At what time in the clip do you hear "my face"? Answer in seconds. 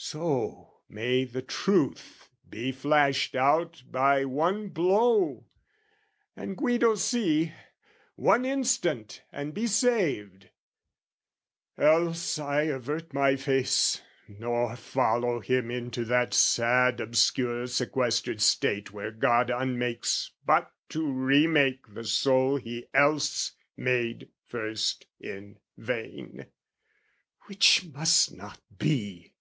13.12-14.00